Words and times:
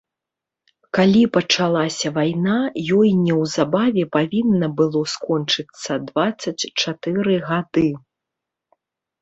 Калі 0.97 1.19
пачалася 1.35 2.07
вайна, 2.15 2.55
ёй 2.97 3.09
неўзабаве 3.25 4.03
павінна 4.17 4.67
было 4.81 5.01
скончыцца 5.13 5.91
дваццаць 6.07 6.63
чатыры 6.81 7.35
гады. 7.53 7.89